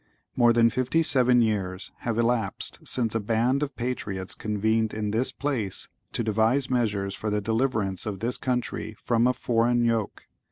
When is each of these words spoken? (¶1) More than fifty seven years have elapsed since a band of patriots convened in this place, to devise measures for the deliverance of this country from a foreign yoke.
(¶1) 0.03 0.07
More 0.35 0.51
than 0.51 0.71
fifty 0.71 1.03
seven 1.03 1.43
years 1.43 1.91
have 1.99 2.17
elapsed 2.17 2.79
since 2.85 3.13
a 3.13 3.19
band 3.19 3.61
of 3.61 3.75
patriots 3.75 4.33
convened 4.33 4.95
in 4.95 5.11
this 5.11 5.31
place, 5.31 5.89
to 6.11 6.23
devise 6.23 6.71
measures 6.71 7.13
for 7.13 7.29
the 7.29 7.39
deliverance 7.39 8.07
of 8.07 8.19
this 8.19 8.37
country 8.39 8.95
from 8.99 9.27
a 9.27 9.33
foreign 9.33 9.85
yoke. 9.85 10.25